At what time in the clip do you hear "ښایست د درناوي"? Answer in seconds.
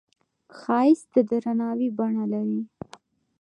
0.57-1.89